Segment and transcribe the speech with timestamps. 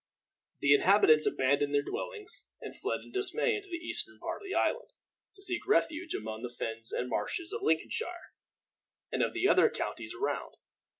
[0.61, 4.55] The inhabitants abandoned their dwellings, and fled in dismay into the eastern part of the
[4.55, 4.89] island,
[5.35, 8.33] to seek refuge among the fens and marshes of Lincolnshire,
[9.11, 10.55] and of the other counties around.